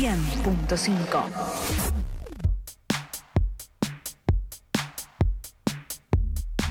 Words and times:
100.5. 0.00 1.24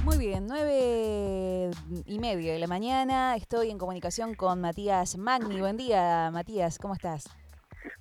Muy 0.04 0.18
bien, 0.18 0.48
nueve 0.48 1.70
y 2.08 2.18
media 2.18 2.54
de 2.54 2.58
la 2.58 2.66
mañana. 2.66 3.36
Estoy 3.36 3.70
en 3.70 3.78
comunicación 3.78 4.34
con 4.34 4.60
Matías 4.62 5.16
Magni. 5.20 5.60
Buen 5.60 5.78
día, 5.78 6.32
Matías, 6.34 6.80
¿cómo 6.80 6.96
estás? 6.96 7.30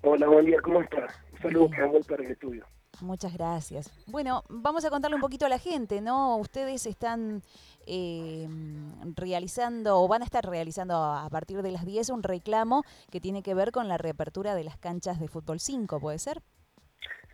Hola, 0.01 0.29
buen 0.29 0.47
día, 0.47 0.63
¿cómo 0.63 0.81
estás? 0.81 1.13
Saludos 1.43 1.73
para 2.09 2.25
el 2.25 2.31
estudio. 2.31 2.65
Muchas 3.01 3.33
gracias. 3.33 3.93
Bueno, 4.07 4.43
vamos 4.49 4.85
a 4.85 4.91
contarle 4.91 5.15
un 5.17 5.21
poquito 5.21 5.47
a 5.47 5.49
la 5.49 5.59
gente, 5.59 6.01
¿no? 6.01 6.37
Ustedes 6.37 6.87
están 6.87 7.43
eh, 7.87 8.49
realizando 9.17 10.01
o 10.01 10.09
van 10.09 10.23
a 10.23 10.25
estar 10.25 10.45
realizando 10.45 10.95
a 10.95 11.29
partir 11.31 11.63
de 11.63 11.73
las 11.73 11.85
10 11.85 12.11
un 12.11 12.23
reclamo 12.23 12.85
que 13.11 13.21
tiene 13.21 13.43
que 13.43 13.55
ver 13.55 13.73
con 13.73 13.89
la 13.89 13.99
reapertura 13.99 14.55
de 14.55 14.65
las 14.65 14.77
canchas 14.79 15.21
de 15.21 15.29
fútbol 15.29 15.61
5, 15.61 16.01
¿puede 16.01 16.19
ser? 16.19 16.41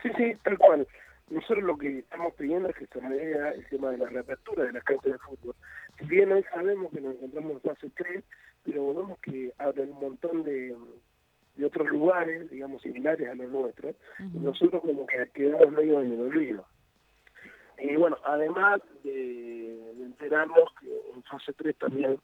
Sí, 0.03 0.11
sí, 0.17 0.35
tal 0.45 0.59
cual. 0.59 0.87
Nosotros 1.31 1.65
lo 1.65 1.79
que 1.79 2.01
estamos 2.01 2.35
pidiendo 2.35 2.69
es 2.69 2.77
que 2.77 2.87
se 2.87 3.01
vea 3.01 3.51
el 3.51 3.67
tema 3.69 3.91
de 3.91 3.99
la 3.99 4.09
reapertura 4.09 4.65
de 4.65 4.73
las 4.73 4.85
canchas 4.85 5.13
de 5.13 5.19
fútbol. 5.19 5.55
Si 5.99 6.05
bien 6.05 6.31
hoy 6.31 6.45
sabemos 6.53 6.93
que 6.93 7.01
nos 7.01 7.15
encontramos 7.15 7.53
en 7.53 7.61
fase 7.61 7.91
3, 7.97 8.25
pero 8.65 8.95
vemos 8.95 9.19
que 9.21 9.53
abren 9.59 9.93
un 9.93 10.01
montón 10.01 10.45
de, 10.45 10.77
de 11.57 11.67
otros 11.67 11.89
lugares, 11.89 12.51
digamos, 12.51 12.83
similares 12.83 13.29
a 13.29 13.35
los 13.35 13.51
nuestros, 13.51 13.95
y 14.19 14.39
nosotros 14.39 14.83
como 14.83 15.07
que 15.07 15.29
quedamos 15.33 15.71
medio 15.71 16.01
en 16.01 16.13
el 16.13 16.21
olvido. 16.21 16.67
Y 17.79 17.97
bueno, 17.97 18.17
además 18.25 18.81
de, 19.03 19.93
enterarnos 20.03 20.65
que 20.81 20.89
en 21.15 21.23
fase 21.25 21.53
3 21.53 21.77
también 21.79 22.21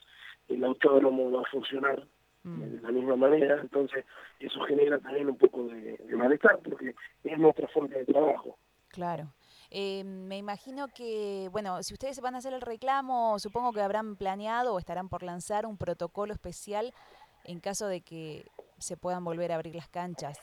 el 0.48 0.64
autódromo 0.64 1.30
va 1.30 1.42
a 1.42 1.50
funcionar 1.50 2.06
mm. 2.44 2.60
de 2.60 2.80
la 2.80 2.92
misma 2.92 3.16
manera, 3.16 3.60
entonces 3.60 4.04
eso 4.38 4.60
genera 4.62 4.98
también 4.98 5.28
un 5.28 5.36
poco 5.36 5.66
de, 5.68 5.98
malestar 6.16 6.58
porque 6.60 6.94
es 7.24 7.38
nuestra 7.38 7.68
fuente 7.68 7.98
de 7.98 8.06
trabajo. 8.06 8.58
Claro. 8.88 9.32
Eh, 9.72 10.02
me 10.02 10.36
imagino 10.36 10.88
que, 10.88 11.48
bueno, 11.52 11.80
si 11.84 11.94
ustedes 11.94 12.20
van 12.20 12.34
a 12.34 12.38
hacer 12.38 12.52
el 12.52 12.60
reclamo, 12.60 13.38
supongo 13.38 13.72
que 13.72 13.80
habrán 13.80 14.16
planeado 14.16 14.74
o 14.74 14.78
estarán 14.78 15.08
por 15.08 15.22
lanzar 15.22 15.64
un 15.64 15.76
protocolo 15.76 16.32
especial 16.32 16.92
en 17.44 17.60
caso 17.60 17.86
de 17.86 18.00
que 18.00 18.46
se 18.80 18.96
puedan 18.96 19.24
volver 19.24 19.52
a 19.52 19.56
abrir 19.56 19.74
las 19.74 19.88
canchas. 19.88 20.38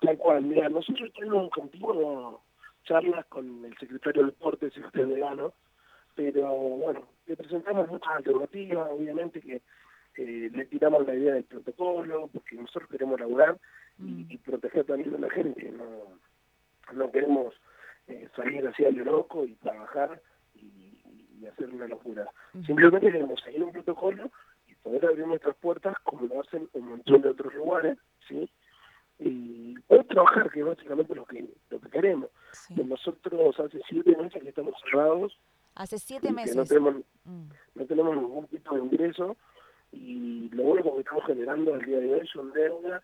Tal 0.00 0.16
cual, 0.16 0.42
mira, 0.42 0.68
nosotros 0.68 1.10
tenemos 1.12 1.44
un 1.44 1.50
continuo 1.50 2.42
charlas 2.84 3.26
con 3.26 3.64
el 3.64 3.76
secretario 3.78 4.22
de 4.22 4.30
Deportes, 4.30 4.72
el 4.76 5.06
Verano, 5.06 5.52
pero 6.14 6.48
bueno, 6.52 7.06
le 7.26 7.36
presentamos 7.36 7.88
muchas 7.88 8.16
alternativas, 8.16 8.88
obviamente 8.90 9.40
que 9.40 9.62
eh, 10.16 10.50
le 10.52 10.66
tiramos 10.66 11.06
la 11.06 11.14
idea 11.14 11.34
del 11.34 11.44
protocolo, 11.44 12.28
porque 12.32 12.56
nosotros 12.56 12.90
queremos 12.90 13.20
laburar 13.20 13.58
y, 13.98 14.24
mm. 14.24 14.38
proteger 14.38 14.84
también 14.84 15.14
a 15.14 15.18
la 15.18 15.30
gente, 15.30 15.70
no, 15.70 16.18
no 16.92 17.10
queremos 17.10 17.54
eh, 18.08 18.28
salir 18.34 18.66
hacia 18.66 18.90
lo 18.90 19.04
loco 19.04 19.44
y 19.44 19.54
trabajar 19.56 20.20
y, 20.54 20.88
hacer 21.46 21.70
una 21.70 21.86
locura. 21.88 22.28
Simplemente 22.66 23.10
queremos 23.10 23.40
seguir 23.40 23.64
un 23.64 23.72
protocolo 23.72 24.30
poder 24.82 25.06
abrir 25.06 25.26
nuestras 25.26 25.56
puertas 25.56 25.96
como 26.04 26.26
lo 26.26 26.40
hacen 26.40 26.68
un 26.72 26.88
montón 26.88 27.22
de 27.22 27.28
otros 27.28 27.54
lugares, 27.54 27.98
¿sí? 28.28 28.50
Y 29.18 29.78
poder 29.80 30.06
trabajar, 30.06 30.50
que 30.50 30.60
es 30.60 30.66
básicamente 30.66 31.14
lo 31.14 31.24
que, 31.26 31.46
lo 31.68 31.80
que 31.80 31.90
queremos. 31.90 32.30
Nosotros 32.70 33.60
hace 33.60 33.80
siete 33.88 34.16
meses 34.16 34.42
que 34.42 34.48
estamos 34.48 34.74
cerrados. 34.84 35.38
Hace 35.74 35.98
siete 35.98 36.32
meses. 36.32 36.56
No 36.56 36.64
tenemos, 36.64 36.94
mm. 37.24 37.48
no 37.74 37.86
tenemos 37.86 38.16
ningún 38.16 38.46
tipo 38.46 38.74
de 38.74 38.82
ingreso 38.82 39.36
y 39.92 40.48
lo 40.50 40.62
único 40.64 40.94
que 40.94 41.00
estamos 41.00 41.24
generando 41.26 41.74
al 41.74 41.84
día 41.84 41.98
de 41.98 42.14
hoy 42.14 42.26
son 42.28 42.52
deudas, 42.52 43.02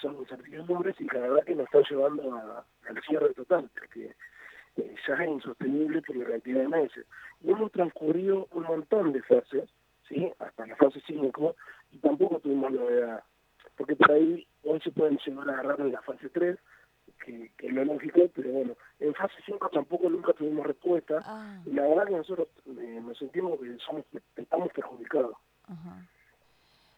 son 0.00 0.16
incertidumbres 0.18 0.98
y 1.00 1.04
la 1.04 1.20
verdad 1.20 1.44
que 1.44 1.54
nos 1.54 1.66
están 1.66 1.82
llevando 1.90 2.64
al 2.88 3.02
cierre 3.06 3.34
total, 3.34 3.70
porque 3.78 4.14
eh, 4.76 4.94
ya 5.06 5.14
es 5.14 5.28
insostenible 5.28 6.02
por 6.02 6.16
la 6.16 6.26
cantidad 6.26 6.60
de 6.60 6.68
meses. 6.68 7.06
Y 7.42 7.50
hemos 7.50 7.72
transcurrido 7.72 8.48
un 8.52 8.64
montón 8.64 9.12
de 9.12 9.22
fases, 9.22 9.68
¿sí? 10.10 10.30
hasta 10.38 10.66
la 10.66 10.76
fase 10.76 11.00
5, 11.06 11.56
y 11.92 11.98
tampoco 11.98 12.38
tuvimos 12.40 12.72
novedad, 12.72 13.24
porque 13.76 13.96
por 13.96 14.12
ahí 14.12 14.46
hoy 14.64 14.80
se 14.80 14.90
pueden 14.90 15.18
llevar 15.24 15.48
a 15.48 15.52
agarrar 15.54 15.80
en 15.80 15.92
la 15.92 16.02
fase 16.02 16.28
3, 16.28 16.58
que, 17.24 17.50
que 17.56 17.68
lo 17.70 17.84
lógico, 17.84 18.20
pero 18.34 18.50
bueno, 18.50 18.74
en 18.98 19.14
fase 19.14 19.34
5 19.46 19.70
tampoco 19.72 20.10
nunca 20.10 20.32
tuvimos 20.32 20.66
respuesta, 20.66 21.20
ah. 21.24 21.62
y 21.64 21.72
la 21.72 21.82
verdad 21.86 22.06
que 22.06 22.16
nosotros 22.16 22.48
eh, 22.66 23.00
nos 23.02 23.16
sentimos 23.16 23.58
que 23.58 23.76
somos, 23.86 24.04
estamos 24.36 24.70
perjudicados. 24.72 25.36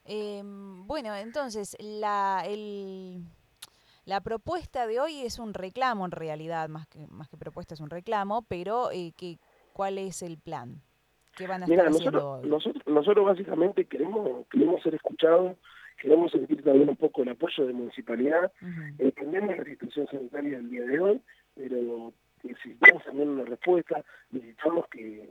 Em, 0.04 0.86
bueno, 0.86 1.14
entonces, 1.14 1.76
la, 1.78 2.42
el, 2.46 3.22
la 4.04 4.20
propuesta 4.20 4.86
de 4.86 4.98
hoy 4.98 5.20
es 5.22 5.38
un 5.38 5.54
reclamo 5.54 6.06
en 6.06 6.10
realidad, 6.10 6.68
más 6.68 6.86
que, 6.88 7.06
más 7.08 7.28
que 7.28 7.36
propuesta 7.36 7.74
es 7.74 7.80
un 7.80 7.90
reclamo, 7.90 8.42
pero 8.42 8.90
eh, 8.90 9.12
que, 9.16 9.38
¿cuál 9.72 9.98
es 9.98 10.22
el 10.22 10.38
plan? 10.38 10.82
¿Qué 11.36 11.46
van 11.46 11.62
a 11.62 11.66
estar 11.66 11.86
haciendo 11.86 12.10
nosotros, 12.10 12.46
Nosotros, 12.46 12.86
nosotros 12.86 13.26
básicamente 13.26 13.84
queremos, 13.86 14.46
queremos 14.48 14.82
ser 14.82 14.94
escuchados 14.94 15.56
queremos 16.02 16.32
sentir 16.32 16.62
también 16.64 16.88
un 16.88 16.96
poco 16.96 17.22
el 17.22 17.28
apoyo 17.28 17.64
de 17.64 17.72
municipalidad. 17.72 18.52
Entendemos 18.98 19.56
la 19.56 19.64
situación 19.64 20.08
sanitaria 20.08 20.56
del 20.56 20.68
día 20.68 20.84
de 20.84 21.00
hoy, 21.00 21.22
pero 21.54 22.12
necesitamos 22.42 23.04
también 23.04 23.28
una 23.28 23.44
respuesta, 23.44 24.04
necesitamos 24.32 24.86
que, 24.88 25.28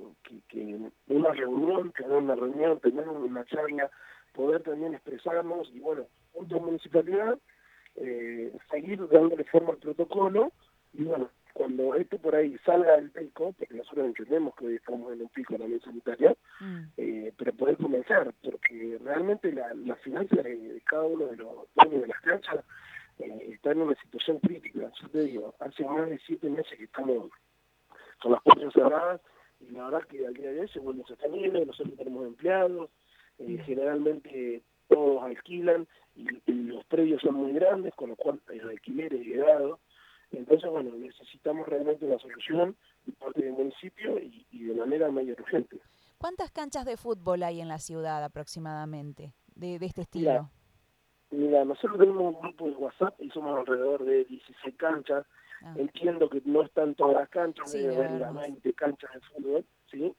que, 0.47 0.79
una 1.07 1.34
reunión, 1.34 1.91
tener 1.91 2.13
una 2.13 2.35
reunión, 2.35 2.79
tener 2.79 3.07
una 3.07 3.44
charla, 3.45 3.91
poder 4.33 4.63
también 4.63 4.94
expresarnos 4.94 5.69
y 5.73 5.79
bueno, 5.79 6.06
junto 6.31 6.56
a 6.56 6.59
municipalidad, 6.59 7.38
eh, 7.97 8.53
seguir 8.69 9.06
dándole 9.09 9.44
forma 9.44 9.72
al 9.73 9.78
protocolo 9.78 10.53
y 10.94 11.03
bueno, 11.03 11.29
cuando 11.53 11.95
esto 11.95 12.17
por 12.17 12.35
ahí 12.35 12.57
salga 12.66 12.95
del 12.95 13.12
pico, 13.12 13.53
porque 13.57 13.73
nosotros 13.73 14.06
entendemos 14.06 14.56
que 14.56 14.67
hoy 14.67 14.75
estamos 14.75 15.12
en 15.13 15.22
un 15.22 15.29
pico 15.29 15.57
también 15.57 15.81
sanitaria, 15.81 16.35
mm. 16.59 16.79
eh, 16.97 17.34
pero 17.38 17.53
poder 17.53 17.78
comenzar, 17.78 18.34
porque 18.44 19.00
realmente 19.03 19.51
la, 19.51 19.73
la 19.73 19.95
finanzas 19.97 20.44
de, 20.44 20.81
cada 20.85 21.03
uno 21.03 21.28
de 21.28 21.38
los 21.38 21.67
dueños 21.75 22.01
de 22.01 22.07
las 22.07 22.22
canchas 22.22 22.63
eh, 23.19 23.50
está 23.53 23.72
en 23.72 23.81
una 23.81 23.95
situación 24.01 24.39
crítica. 24.39 24.91
Yo 25.01 25.09
te 25.09 25.23
digo, 25.23 25.53
hace 25.59 25.85
más 25.85 26.09
de 26.09 26.19
siete 26.25 26.50
meses 26.50 26.78
que 26.78 26.85
estamos 26.85 27.29
con 28.22 28.31
las 28.33 28.41
puertas 28.44 28.73
cerradas 28.73 29.22
y 29.59 29.72
la 29.72 29.85
verdad 29.85 30.07
que 30.07 30.25
al 30.25 30.33
día 30.33 30.51
de 30.51 30.62
hoy 30.62 30.68
se 30.69 30.79
vuelve 30.79 31.03
sostenible, 31.03 31.66
nosotros 31.66 31.95
tenemos 31.97 32.25
empleados, 32.25 32.89
eh, 33.39 33.57
generalmente 33.66 34.62
todos 34.88 35.23
alquilan 35.23 35.88
y, 36.16 36.28
los 36.47 36.85
predios 36.85 37.22
son 37.22 37.35
muy 37.35 37.53
grandes, 37.53 37.94
con 37.95 38.09
lo 38.09 38.16
cual 38.16 38.39
el 38.51 38.69
alquiler 38.69 39.13
es 39.13 39.25
llegado. 39.25 39.79
Entonces, 40.31 40.69
bueno, 40.69 40.92
necesitamos 40.96 41.68
realmente 41.68 42.06
una 42.06 42.19
solución 42.19 42.75
de 43.06 43.14
parte 43.14 43.42
del 43.42 43.53
municipio 43.53 44.18
y, 44.19 44.46
de 44.52 44.74
manera 44.75 45.12
medio 45.12 45.34
urgente. 45.34 45.78
¿Cuántas 46.18 46.52
canchas 46.52 46.86
de 46.86 46.97
fútbol 46.97 47.44
hay 47.44 47.62
en 47.62 47.68
la 47.68 47.80
ciudad 47.80 48.24
aproximadamente 48.24 49.34
de, 49.56 49.80
de 49.80 49.86
este 49.86 50.02
estilo? 50.02 50.50
Mira, 51.31 51.64
nosotros 51.64 51.97
tenemos 51.97 52.36
un 52.36 52.42
grupo 52.42 52.66
de 52.68 52.75
WhatsApp 52.75 53.16
y 53.19 53.30
somos 53.30 53.58
alrededor 53.58 54.03
de 54.03 54.25
16 54.25 54.75
canchas. 54.75 55.25
Ah. 55.64 55.74
Entiendo 55.78 56.30
que 56.30 56.42
no 56.44 56.63
están 56.63 56.96
todas 56.96 57.16
las 57.16 57.30
canchas, 57.30 57.72
sí, 57.72 57.86
haber 57.86 58.12
las 58.12 58.34
20 58.34 58.74
canchas 58.74 59.12
de 59.13 59.19
fútbol, 59.22 59.66
¿sí? 59.92 60.13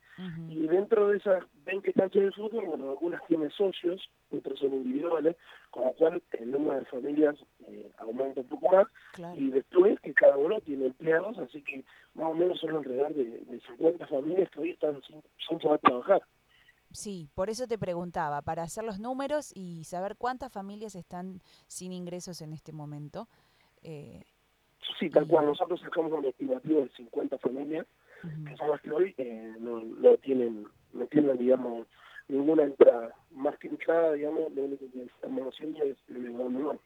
Y 0.49 0.67
dentro 0.69 1.09
de 1.09 1.19
esas 1.19 1.45
20 1.65 1.93
canchas 1.93 2.23
de 2.23 2.33
fútbol, 2.33 2.65
bueno, 2.67 2.91
algunas 2.91 3.27
tienen 3.27 3.51
socios, 3.51 4.09
otras 4.31 4.59
son 4.59 4.73
individuales, 4.73 5.37
con 5.73 5.87
lo 5.87 5.93
cual 5.95 6.23
el 6.33 6.51
número 6.51 6.79
de 6.79 6.85
familias 6.85 7.35
eh, 7.67 7.91
aumenta 7.99 8.43
un 8.43 8.47
poco 8.47 8.69
más. 8.71 8.87
Y 9.37 9.51
después 9.51 9.99
que 10.01 10.13
cada 10.13 10.37
uno 10.37 10.61
tiene 10.61 10.87
empleados, 10.87 11.39
así 11.39 11.63
que 11.63 11.83
más 12.15 12.27
o 12.27 12.35
menos 12.35 12.61
son 12.61 12.77
alrededor 12.77 13.15
de, 13.15 13.25
de 13.25 13.61
50 13.61 14.07
familias 14.07 14.51
que 14.51 14.61
hoy 14.61 14.71
están 14.71 15.01
sin, 15.03 15.59
poder 15.59 15.81
trabajar. 15.81 16.23
Sí, 16.91 17.27
por 17.35 17.49
eso 17.49 17.67
te 17.67 17.79
preguntaba, 17.79 18.43
para 18.43 18.65
hacer 18.65 18.85
los 18.85 19.01
números 19.01 19.51
y 19.55 19.85
saber 19.85 20.17
cuántas 20.17 20.53
familias 20.53 20.95
están 20.95 21.41
sin 21.67 21.91
ingresos 21.93 22.43
en 22.43 22.53
este 22.53 22.73
momento. 22.73 23.29
Eh, 23.83 24.23
sí, 25.01 25.09
tal 25.09 25.27
cual, 25.27 25.47
nosotros 25.47 25.81
sacamos 25.81 26.13
un 26.13 26.27
estimativo 26.27 26.83
de 26.83 26.91
50 26.91 27.39
familias, 27.39 27.87
que 28.47 28.57
son 28.59 28.71
las 28.71 28.81
que 28.83 28.91
hoy 28.91 29.15
eh, 29.17 29.55
no, 29.59 29.81
no, 29.81 30.19
tienen, 30.19 30.67
no 30.93 31.07
tienen, 31.07 31.39
digamos, 31.39 31.87
ninguna 32.29 32.65
entrada. 32.65 33.15
Más 33.31 33.57
que 33.59 33.69
entrada, 33.69 34.13
digamos, 34.13 34.53
lo 34.53 34.63
único 34.63 34.85
que 34.93 35.05
estamos 35.05 35.55
haciendo 35.55 35.83
es 35.85 35.97
menor. 36.09 36.79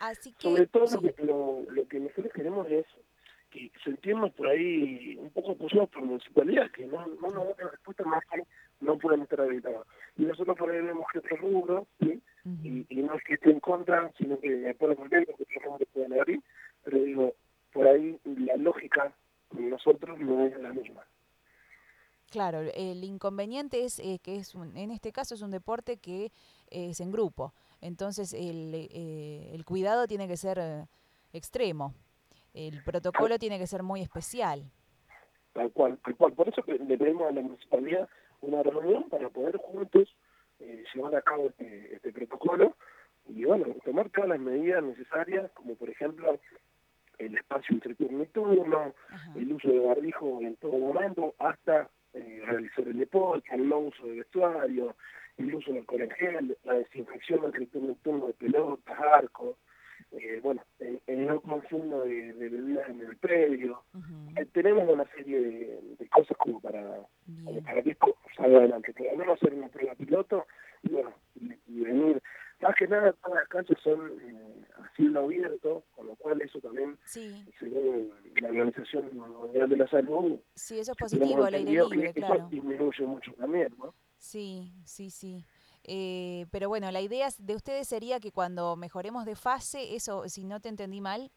Así 0.00 0.32
que, 0.32 0.42
Sobre 0.42 0.66
todo 0.66 0.86
lo, 1.00 1.14
que, 1.14 1.24
lo, 1.24 1.62
lo 1.68 1.88
que 1.88 2.00
nosotros 2.00 2.32
queremos 2.32 2.66
es 2.70 2.86
que 3.50 3.70
sentirnos 3.84 4.32
por 4.32 4.48
ahí 4.48 5.16
un 5.18 5.30
poco 5.30 5.52
apoyados 5.52 5.90
por 5.90 6.02
municipalidad, 6.04 6.70
que 6.70 6.86
no, 6.86 7.06
no 7.06 7.30
nos 7.30 7.56
da 7.56 7.68
respuesta 7.70 8.04
más 8.04 8.24
que 8.26 8.44
no 8.80 8.96
pueden 8.96 9.22
estar 9.22 9.40
habilitados. 9.40 9.86
Y 10.16 10.22
nosotros 10.22 10.56
por 10.56 10.70
ahí 10.70 10.80
vemos 10.80 11.04
que 11.12 11.18
otro 11.18 11.36
rubro, 11.36 11.86
¿sí? 12.00 12.22
y, 12.88 12.96
no 13.02 13.14
es 13.14 13.24
que 13.24 13.34
esté 13.34 13.50
en 13.50 13.60
contra, 13.60 14.10
sino 14.16 14.38
que 14.38 14.74
por 14.78 14.94
contento 14.96 15.34
que 15.36 15.42
otros 15.42 15.64
rubros 15.64 15.88
puedan 15.92 16.12
abrir, 16.12 16.40
pero 16.84 16.98
digo, 16.98 17.34
por 17.72 17.86
ahí 17.86 18.18
la 18.24 18.56
lógica 18.56 19.12
con 19.48 19.68
nosotros 19.68 20.18
no 20.18 20.46
es 20.46 20.58
la 20.60 20.72
misma. 20.72 21.04
Claro, 22.30 22.60
el 22.60 23.02
inconveniente 23.02 23.84
es 23.84 23.98
eh, 23.98 24.20
que 24.22 24.36
es 24.36 24.54
un, 24.54 24.76
en 24.76 24.92
este 24.92 25.10
caso 25.10 25.34
es 25.34 25.42
un 25.42 25.50
deporte 25.50 25.96
que 25.96 26.30
es 26.70 27.00
en 27.00 27.10
grupo. 27.10 27.52
Entonces 27.80 28.32
el, 28.32 28.72
eh, 28.72 29.50
el 29.52 29.64
cuidado 29.64 30.06
tiene 30.06 30.28
que 30.28 30.36
ser 30.36 30.58
eh, 30.60 30.86
extremo, 31.32 31.92
el 32.54 32.84
protocolo 32.84 33.36
tiene 33.38 33.58
que 33.58 33.66
ser 33.66 33.82
muy 33.82 34.00
especial. 34.00 34.62
Tal 35.52 35.72
cual, 35.72 35.98
tal 36.04 36.14
cual. 36.16 36.32
Por 36.34 36.48
eso 36.48 36.62
le 36.66 36.96
pedimos 36.96 37.28
a 37.28 37.32
la 37.32 37.42
municipalidad 37.42 38.08
una 38.42 38.62
reunión 38.62 39.08
para 39.08 39.28
poder 39.28 39.56
juntos 39.56 40.08
llevar 40.94 41.16
a 41.16 41.22
cabo 41.22 41.46
este, 41.46 41.96
este, 41.96 42.12
protocolo 42.12 42.76
y 43.28 43.44
bueno, 43.44 43.64
tomar 43.84 44.08
todas 44.10 44.28
las 44.28 44.40
medidas 44.40 44.84
necesarias, 44.84 45.50
como 45.54 45.74
por 45.74 45.88
ejemplo 45.90 46.38
el 47.18 47.36
espacio 47.36 47.74
entre 47.74 47.94
turno 47.94 48.22
y 48.22 48.26
turno, 48.26 48.94
el 49.34 49.52
uso 49.52 49.68
de 49.68 49.80
barbijo 49.80 50.40
en 50.42 50.56
todo 50.56 50.78
momento, 50.78 51.34
hasta 51.38 51.88
eh, 52.14 52.42
realizar 52.44 52.86
el 52.86 52.98
deporte, 52.98 53.48
el 53.52 53.68
no 53.68 53.78
uso 53.78 54.06
de 54.06 54.16
vestuario, 54.16 54.96
el 55.36 55.54
uso 55.54 55.70
del 55.70 55.80
alcohol 55.80 56.08
gel, 56.18 56.56
la 56.64 56.74
desinfección 56.74 57.44
entre 57.44 57.66
turno 57.66 57.92
y 57.92 58.02
turno 58.02 58.26
de 58.26 58.32
pelotas, 58.34 58.98
arcos, 58.98 59.56
eh, 60.12 60.40
bueno, 60.42 60.62
el, 60.78 61.26
no 61.26 61.40
consumo 61.40 62.00
de, 62.02 62.32
bebidas 62.32 62.88
en 62.88 63.00
el 63.00 63.16
predio. 63.16 63.84
Eh, 64.36 64.46
tenemos 64.52 64.88
una 64.88 65.04
serie 65.14 65.40
de, 65.40 66.08
cosas 66.08 66.36
como 66.38 66.60
para, 66.60 66.84
para 67.64 67.82
que 67.82 67.90
esto 67.90 68.16
salga 68.36 68.58
adelante. 68.58 68.92
Pero 68.96 69.24
no 69.24 69.32
hacer 69.32 69.54
una 69.54 69.68
prueba 69.68 69.94
piloto 69.94 70.46
y 70.82 70.90
bueno, 70.90 71.12
y, 71.66 71.80
venir. 71.80 72.22
Más 72.60 72.74
que 72.76 72.88
nada, 72.88 73.12
todas 73.24 73.40
las 73.40 73.48
canchas 73.48 73.78
son 73.82 74.20
eh, 74.20 74.64
a 74.76 74.94
cielo 74.94 75.20
abierto, 75.20 75.84
con 75.94 76.08
lo 76.08 76.16
cual 76.16 76.42
eso 76.42 76.60
también, 76.60 76.98
sí. 77.04 77.42
según 77.58 78.12
la 78.40 78.48
Organización 78.48 79.04
Mundial 79.16 79.56
de 79.70 79.76
la 79.76 79.88
Salud, 79.88 80.38
sí, 80.54 80.78
eso 80.78 80.92
es 80.92 80.98
positivo, 80.98 81.46
el 81.46 81.54
aire 81.54 81.70
libre, 81.70 82.12
claro. 82.12 82.34
Eso 82.34 82.48
disminuye 82.48 83.06
mucho 83.06 83.32
también, 83.34 83.74
¿no? 83.78 83.94
Sí, 84.18 84.72
sí, 84.84 85.10
sí. 85.10 85.44
Eh, 85.84 86.46
pero 86.50 86.68
bueno, 86.68 86.90
la 86.90 87.00
idea 87.00 87.28
de 87.38 87.54
ustedes 87.54 87.88
sería 87.88 88.20
que 88.20 88.32
cuando 88.32 88.76
mejoremos 88.76 89.24
de 89.24 89.34
fase, 89.34 89.94
eso, 89.94 90.28
si 90.28 90.44
no 90.44 90.60
te 90.60 90.68
entendí 90.68 91.00
mal, 91.00 91.30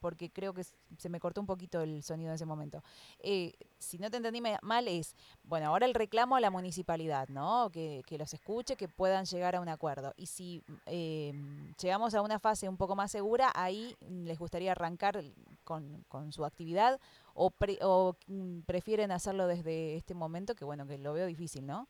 porque 0.00 0.30
creo 0.30 0.52
que 0.52 0.62
se 0.98 1.08
me 1.08 1.18
cortó 1.18 1.40
un 1.40 1.46
poquito 1.46 1.80
el 1.80 2.02
sonido 2.02 2.30
en 2.30 2.34
ese 2.34 2.46
momento. 2.46 2.82
Eh, 3.18 3.54
si 3.78 3.98
no 3.98 4.10
te 4.10 4.18
entendí 4.18 4.40
mal 4.40 4.88
es, 4.88 5.16
bueno, 5.42 5.68
ahora 5.68 5.86
el 5.86 5.94
reclamo 5.94 6.36
a 6.36 6.40
la 6.40 6.50
municipalidad, 6.50 7.28
¿no? 7.28 7.70
Que, 7.72 8.04
los 8.18 8.32
escuche, 8.34 8.76
que 8.76 8.88
puedan 8.88 9.24
llegar 9.24 9.56
a 9.56 9.60
un 9.60 9.68
acuerdo. 9.68 10.12
Y 10.16 10.26
si 10.26 10.62
eh, 10.86 11.32
llegamos 11.80 12.14
a 12.14 12.22
una 12.22 12.38
fase 12.38 12.68
un 12.68 12.76
poco 12.76 12.94
más 12.94 13.10
segura, 13.10 13.50
ahí 13.54 13.96
les 14.08 14.38
gustaría 14.38 14.72
arrancar 14.72 15.24
con, 15.64 16.04
con 16.08 16.32
su 16.32 16.44
actividad 16.44 17.00
o, 17.36 17.52
o 17.82 18.16
mm, 18.26 18.60
prefieren 18.62 19.12
hacerlo 19.12 19.46
desde 19.46 19.96
este 19.96 20.14
momento, 20.14 20.54
que 20.54 20.64
bueno, 20.64 20.86
que 20.86 20.98
lo 20.98 21.12
veo 21.12 21.26
difícil, 21.26 21.66
¿no? 21.66 21.86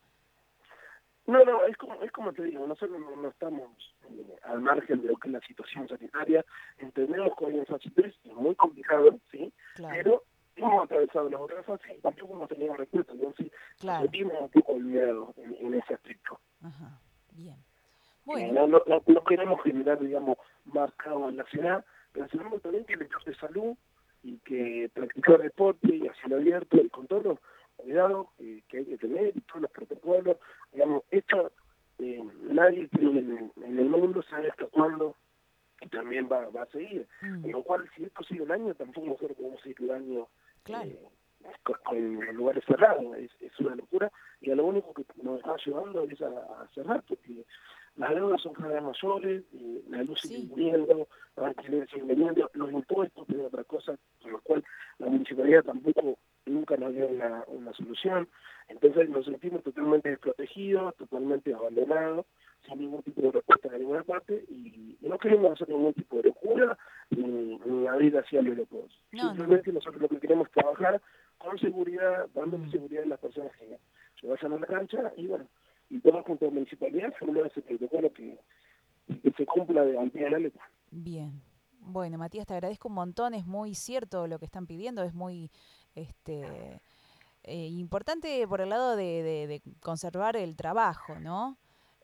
No, 1.25 1.43
no, 1.43 1.65
es 1.65 1.75
como, 1.75 2.01
es 2.01 2.11
como 2.13 2.31
te 2.31 2.43
digo, 2.43 2.65
nosotros 2.65 2.99
no, 2.99 3.27
estamos 3.27 3.69
eh, 4.09 4.35
al 4.43 4.61
margen 4.61 5.01
de 5.01 5.09
lo 5.09 5.17
que 5.17 5.27
es 5.27 5.33
la 5.33 5.41
situación 5.41 5.87
sanitaria, 5.87 6.45
entendemos 6.77 7.33
que 7.37 7.45
hoy 7.45 7.57
en 7.57 7.65
fase 7.65 7.89
3 7.93 8.15
es 8.23 8.33
muy 8.33 8.55
complicado, 8.55 9.19
¿sí? 9.29 9.51
Pero 9.75 10.23
hemos 10.55 10.85
atravesado 10.85 11.29
las 11.29 11.41
otras 11.41 11.65
fases 11.65 11.97
y 11.97 12.01
tampoco 12.01 12.33
hemos 12.33 12.49
tenido 12.49 12.75
respuesta, 12.75 13.11
entonces 13.11 13.51
claro. 13.77 14.03
sentimos 14.03 14.35
un 14.39 14.49
poco 14.49 14.71
olvidado 14.71 15.33
en, 15.35 15.55
en 15.55 15.73
ese 15.73 15.95
aspecto. 15.95 16.39
Ajá, 16.61 16.97
bien. 17.33 17.57
Bueno. 18.23 18.67
no, 18.67 18.79
no, 18.85 19.03
no, 19.05 19.23
queremos 19.23 19.61
generar, 19.63 19.99
digamos, 19.99 20.37
más 20.65 20.93
caos 20.95 21.29
en 21.29 21.37
la 21.37 21.45
ciudad, 21.45 21.85
pero 22.13 22.27
sabemos 22.29 22.61
también 22.61 22.85
que 22.85 22.93
el 22.93 23.01
hecho 23.01 23.17
de 23.25 23.35
salud 23.35 23.77
y 24.27 24.39
que 24.39 24.91
practicar 24.93 25.41
deporte 25.41 25.95
y 25.95 26.05
hacia 26.05 26.25
el 26.25 26.33
abierto, 26.33 26.81
el 26.81 26.91
contorno, 26.91 27.39
cuidado 27.77 28.29
eh, 28.39 28.61
que 28.67 28.79
hay 28.79 28.85
que 28.85 28.97
tener 28.97 29.31
y 29.35 29.41
todos 29.41 29.61
los 29.61 29.71
protocolos. 29.71 30.37
Digamos, 30.73 31.03
esto 31.11 31.51
eh, 31.99 32.21
nadie 32.41 32.89
en, 32.99 33.51
en, 33.63 33.79
el 33.79 33.85
mundo 33.85 34.21
sabe 34.23 34.49
hasta 34.49 34.65
cuándo 34.65 35.15
y 35.79 35.87
también 35.87 36.27
va, 36.29 36.49
va 36.49 36.63
a 36.63 36.67
seguir. 36.67 37.07
Mm. 37.21 37.41
Con 37.43 37.51
lo 37.51 37.63
cual, 37.63 37.89
si 37.95 38.03
esto 38.03 38.23
sigue 38.23 38.41
un 38.41 38.51
año, 38.51 38.75
tampoco 38.75 39.07
nosotros 39.07 39.37
podemos 39.37 39.61
seguir 39.61 39.81
un 39.81 39.91
año 39.91 40.27
eh, 40.65 40.99
con, 41.63 42.25
los 42.25 42.35
lugares 42.35 42.65
cerrados. 42.65 43.15
Es, 43.15 43.31
es, 43.39 43.57
una 43.61 43.75
locura 43.75 44.11
y 44.41 44.51
a 44.51 44.55
lo 44.55 44.65
único 44.65 44.93
que 44.93 45.05
nos 45.23 45.37
está 45.37 45.55
llevando 45.65 46.03
es 46.03 46.21
a, 46.21 46.67
cerrar, 46.75 47.01
porque 47.07 47.45
las 47.97 48.13
deudas 48.13 48.41
son 48.41 48.53
cada 48.53 48.73
vez 48.73 48.83
mayores, 48.83 49.43
eh, 49.53 49.81
la 49.89 50.03
luz 50.03 50.19
sigue 50.21 50.53
viniendo, 50.55 51.07
los 51.35 51.45
alquileres 51.45 51.89
siguen 51.89 52.07
viniendo, 52.07 52.49
los 52.53 52.71
impuestos, 52.71 53.25
que 53.27 53.37
otra 53.37 53.63
cosa, 53.63 53.97
con 54.21 54.31
lo 54.31 54.41
cual 54.41 54.63
la 54.99 55.07
municipalidad 55.07 55.63
tampoco 55.63 56.17
nunca 56.45 56.77
nos 56.77 56.93
dio 56.93 57.07
una, 57.07 57.43
una 57.47 57.73
solución. 57.73 58.27
Entonces 58.67 59.09
nos 59.09 59.25
sentimos 59.25 59.63
totalmente 59.63 60.09
desprotegidos, 60.09 60.95
totalmente 60.95 61.53
abandonados, 61.53 62.25
sin 62.67 62.79
ningún 62.79 63.01
tipo 63.01 63.21
de 63.21 63.31
respuesta 63.31 63.69
de 63.69 63.79
ninguna 63.79 64.03
parte 64.03 64.45
y, 64.49 64.97
no 65.01 65.17
queremos 65.17 65.53
hacer 65.53 65.69
ningún 65.69 65.93
tipo 65.93 66.17
de 66.17 66.23
locura 66.23 66.77
ni, 67.11 67.57
ni 67.65 67.87
abrir 67.87 68.17
hacia 68.17 68.41
los 68.41 68.57
locos. 68.57 68.91
Simplemente 69.11 69.71
nosotros 69.71 70.01
lo 70.01 70.09
que 70.09 70.19
queremos 70.19 70.47
es 70.47 70.53
trabajar 70.53 71.01
con 71.37 71.57
seguridad, 71.59 72.27
dando 72.33 72.59
seguridad 72.69 73.03
a 73.03 73.07
las 73.07 73.19
personas 73.19 73.53
que 73.57 73.79
se 74.19 74.27
vayan 74.27 74.53
a 74.53 74.59
la 74.59 74.67
cancha 74.67 75.13
y 75.15 75.27
bueno, 75.27 75.47
y 75.89 75.99
todos 75.99 76.25
junto 76.25 76.45
a 76.45 76.47
la 76.49 76.53
municipalidad 76.53 77.13
formular 77.17 77.47
ese 77.47 77.61
protocolo 77.61 78.11
que, 78.13 78.37
que 79.07 79.31
se 79.31 79.45
cumpla 79.45 79.83
de 79.83 79.97
ante 79.97 80.29
la 80.29 80.39
letra. 80.39 80.69
Bien. 80.91 81.41
Bueno, 81.79 82.17
Matías, 82.17 82.45
te 82.45 82.53
agradezco 82.53 82.89
un 82.89 82.95
montón, 82.95 83.33
es 83.33 83.45
muy 83.45 83.73
cierto 83.73 84.27
lo 84.27 84.39
que 84.39 84.45
están 84.45 84.67
pidiendo, 84.67 85.03
es 85.03 85.13
muy 85.13 85.51
este, 85.95 86.81
eh, 87.43 87.67
importante 87.67 88.45
por 88.47 88.59
el 88.59 88.69
lado 88.69 88.95
de, 88.97 89.61
conservar 89.79 90.35
el 90.35 90.57
trabajo, 90.57 91.19
¿no? 91.19 91.57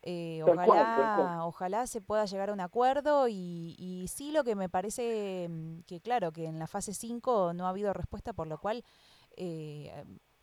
Eh, 0.06 0.42
ojalá, 0.44 1.46
ojalá 1.46 1.88
se 1.88 2.02
pueda 2.02 2.26
llegar 2.26 2.50
a 2.50 2.54
un 2.54 2.60
acuerdo 2.60 3.28
y, 3.30 3.76
y, 3.78 4.08
sí 4.10 4.34
lo 4.34 4.44
que 4.44 4.54
me 4.54 4.68
parece 4.68 5.48
mm, 5.50 5.80
que 5.88 6.02
claro, 6.02 6.34
que 6.34 6.46
en 6.46 6.60
la 6.60 6.68
fase 6.68 6.94
5 6.94 7.54
no 7.54 7.68
ha 7.68 7.70
habido 7.70 7.94
respuesta, 7.94 8.34
por 8.34 8.48
lo 8.48 8.58
cual 8.58 8.84
eh, 9.38 9.92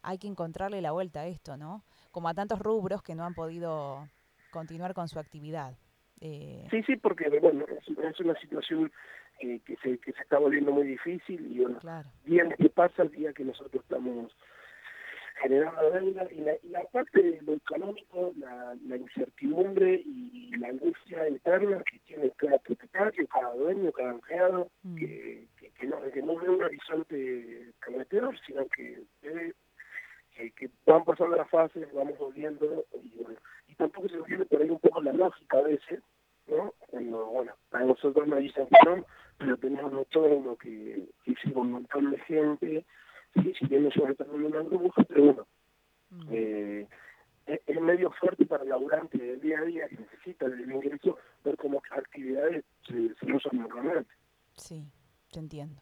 hay 0.03 0.19
que 0.19 0.29
encontrarle 0.29 0.81
la 0.81 0.93
vuelta 0.93 1.21
a 1.21 1.27
esto, 1.27 1.57
¿no? 1.57 1.85
Como 2.11 2.29
a 2.29 2.35
tantos 2.35 2.59
rubros 2.59 3.03
que 3.03 3.15
no 3.15 3.25
han 3.25 3.35
podido 3.35 4.09
continuar 4.51 4.95
con 4.95 5.09
su 5.09 5.19
actividad. 5.19 5.75
Sí, 6.21 6.83
sí, 6.87 6.97
porque 6.97 7.31
bueno, 7.41 7.65
es 7.69 8.21
una 8.21 8.39
situación 8.39 8.93
que, 9.39 9.77
se, 9.83 9.99
que 9.99 10.13
se 10.13 10.21
está 10.21 10.39
volviendo 10.39 10.71
muy 10.71 10.87
difícil 10.87 11.51
y 11.51 11.61
bueno, 11.61 11.81
bien 12.25 12.55
que 12.59 12.69
pasa 12.69 13.05
el 13.05 13.11
día 13.11 13.33
que 13.33 13.45
nosotros 13.45 13.83
estamos 13.83 14.31
generando 15.41 15.91
deuda 15.91 16.29
y 16.31 16.41
la, 16.41 16.55
y 16.63 16.69
la 16.69 16.85
parte 16.93 17.23
de 17.23 17.41
lo 17.41 17.55
económico, 17.55 18.33
la, 18.37 18.77
la 18.87 18.97
incertidumbre 18.97 20.03
y 20.05 20.55
la 20.59 20.69
angustia 20.69 21.27
interna 21.29 21.83
que 21.91 21.99
tiene 22.01 22.31
cada 22.37 22.59
propietario, 22.59 23.27
cada 23.29 23.55
dueño, 23.55 23.91
cada 23.93 24.11
empleado, 24.11 24.71
mm. 24.83 24.97
que, 24.97 25.47
que, 25.79 25.87
no, 25.87 26.03
que 26.13 26.23
no 26.23 26.37
ve 26.37 26.51
un 26.51 26.63
horizonte 26.63 27.73
prometedor, 27.81 28.39
sino 28.47 28.67
que 28.67 29.03
que, 29.23 29.55
van 30.93 31.05
pasando 31.05 31.37
las 31.37 31.49
fases, 31.49 31.93
vamos 31.93 32.19
volviendo 32.19 32.85
y, 33.03 33.23
bueno, 33.23 33.39
y 33.69 33.75
tampoco 33.75 34.09
se 34.09 34.17
entiende 34.17 34.47
por 34.47 34.63
ahí 34.63 34.71
un 34.71 34.79
poco 34.79 35.03
la 35.03 35.13
lógica 35.13 35.59
a 35.59 35.63
veces, 35.63 36.01
¿no? 36.47 36.75
Cuando, 36.89 37.27
bueno, 37.27 37.53
para 37.71 37.85
nosotros 37.85 38.27
nos 38.27 38.41
dicen 38.41 38.67
que 38.67 38.91
no, 38.91 39.05
pero 39.39 39.57
tenemos 39.57 39.93
lo 39.93 40.57
que, 40.57 41.09
que 41.25 41.31
hicimos 41.33 41.59
un 41.59 41.73
montón 41.73 42.11
de 42.11 42.19
gente, 42.21 42.85
sí, 43.35 43.55
si 43.59 43.67
bien 43.67 43.87
eso 43.87 44.07
está 44.09 44.25
en 44.25 44.45
una 44.45 44.61
burbuja, 44.61 45.03
pero 45.05 45.25
bueno, 45.25 45.47
mm. 46.11 46.29
eh, 46.31 46.89
es, 47.47 47.81
medio 47.81 48.11
fuerte 48.13 48.47
para 48.47 48.63
el 48.63 48.69
laburante 48.69 49.19
del 49.19 49.41
día 49.41 49.59
a 49.59 49.65
día 49.65 49.89
que 49.89 49.97
necesita 49.97 50.47
el 50.47 50.71
ingreso 50.71 51.19
ver 51.45 51.57
cómo 51.57 51.83
actividades 51.91 52.65
se, 52.87 53.15
se 53.15 53.33
usan 53.33 53.59
normalmente. 53.59 54.11
Sí, 54.57 54.85
te 55.33 55.39
entiendo. 55.39 55.81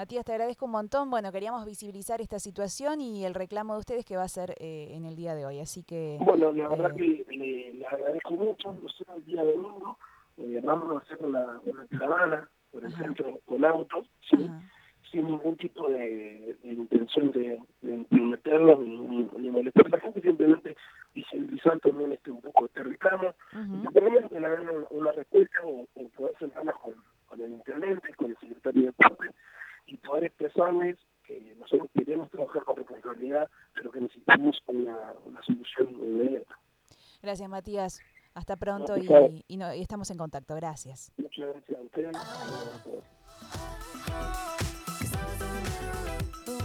Matías, 0.00 0.24
te 0.24 0.32
agradezco 0.32 0.64
un 0.64 0.72
montón. 0.72 1.10
Bueno, 1.10 1.30
queríamos 1.30 1.66
visibilizar 1.66 2.22
esta 2.22 2.38
situación 2.38 3.02
y 3.02 3.26
el 3.26 3.34
reclamo 3.34 3.74
de 3.74 3.80
ustedes 3.80 4.06
que 4.06 4.16
va 4.16 4.22
a 4.22 4.28
ser 4.28 4.54
eh, 4.58 4.88
en 4.92 5.04
el 5.04 5.14
día 5.14 5.34
de 5.34 5.44
hoy. 5.44 5.60
Así 5.60 5.82
que. 5.82 6.16
Bueno, 6.22 6.52
la 6.52 6.68
verdad 6.68 6.92
eh, 6.98 7.22
que 7.28 7.36
le, 7.36 7.86
agradezco 7.86 8.30
mucho. 8.32 8.72
Nosotros 8.82 9.18
el 9.18 9.24
día 9.26 9.44
domingo 9.44 9.98
eh, 10.38 10.58
vamos 10.64 10.96
a 10.96 11.04
hacer 11.04 11.18
una, 11.20 11.60
una 11.66 11.86
caravana 11.88 12.48
por 12.72 12.84
ejemplo, 12.84 13.40
con 13.44 13.64
autos, 13.64 14.06
sin 14.30 15.26
ningún 15.26 15.56
tipo 15.56 15.88
de, 15.88 16.56
intención 16.62 17.32
de, 17.32 17.60
de, 17.82 18.20
meterlo 18.20 18.80
ni, 18.80 19.28
ni, 19.38 19.50
molestar 19.50 19.86
a 19.86 19.88
la 19.90 20.00
gente, 20.00 20.20
simplemente 20.22 20.76
visibilizar 21.14 21.78
también 21.80 22.12
este 22.12 22.30
un 22.30 22.40
poco 22.40 22.66
este 22.66 22.84
reclamo, 22.84 23.34
y 23.52 24.00
menos 24.00 24.30
que 24.30 24.40
le 24.40 24.46
hagan 24.46 24.86
una, 24.90 25.12
respuesta 25.12 25.58
o, 25.64 25.86
poder 26.16 26.34
sentarnos 26.38 26.76
con, 26.76 26.94
con 27.26 27.40
el 27.40 27.52
intendente, 27.52 28.14
con 28.14 28.30
el 28.30 28.38
secretario 28.38 28.82
de 28.82 28.86
deporte, 28.86 29.29
y 30.10 30.12
poder 30.12 30.24
expresarles 30.24 30.98
que 31.24 31.54
nosotros 31.58 31.88
queremos 31.94 32.30
trabajar 32.30 32.64
con 32.64 32.76
responsabilidad, 32.76 33.48
pero 33.74 33.90
que 33.90 34.00
necesitamos 34.00 34.60
una, 34.66 35.14
una 35.24 35.42
solución 35.42 35.90
inmediata. 35.90 36.58
Gracias, 37.22 37.48
Matías. 37.48 38.00
Hasta 38.34 38.56
pronto 38.56 38.96
y, 38.96 39.08
y, 39.48 39.56
no, 39.56 39.74
y 39.74 39.80
estamos 39.82 40.10
en 40.10 40.18
contacto. 40.18 40.54
Gracias. 40.54 41.12
Muchas 41.16 41.48
gracias 41.48 41.78
a 41.78 41.82
ustedes. 41.82 42.16